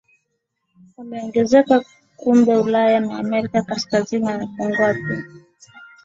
wameongezeka 0.97 1.81
kumbe 2.17 2.55
Ulaya 2.55 2.99
na 2.99 3.17
Amerika 3.19 3.61
Kaskazini 3.61 4.25
wamepungua 4.25 4.93
Pew 4.93 5.23